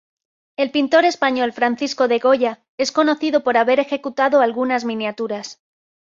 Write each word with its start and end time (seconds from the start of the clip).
El 0.57 0.71
pintor 0.71 1.05
español 1.05 1.53
Francisco 1.53 2.07
de 2.07 2.17
Goya 2.17 2.65
es 2.79 2.91
conocido 2.91 3.43
por 3.43 3.55
haber 3.55 3.79
ejecutado 3.79 4.41
algunas 4.41 4.83
miniaturas. 4.83 5.61